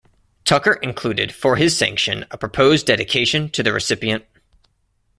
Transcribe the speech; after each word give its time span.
Tucker 0.45 0.73
included 0.81 1.31
for 1.31 1.57
his 1.57 1.77
sanction 1.77 2.25
a 2.31 2.37
proposed 2.39 2.87
dedication 2.87 3.49
to 3.49 3.61
the 3.61 3.71
recipient. 3.71 4.25